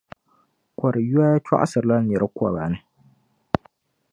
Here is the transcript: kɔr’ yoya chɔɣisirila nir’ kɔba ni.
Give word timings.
kɔr’ 0.77 0.95
yoya 1.11 1.33
chɔɣisirila 1.45 1.97
nir’ 2.01 2.23
kɔba 2.35 2.63
ni. 2.71 2.79